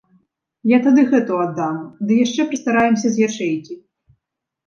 Я 0.69 0.77
тады 0.85 1.01
гэту 1.11 1.33
аддам, 1.43 1.75
ды 2.11 2.17
яшчэ 2.25 2.41
прыстараемся 2.53 3.07
з 3.17 3.27
ячэйкі. 3.27 3.73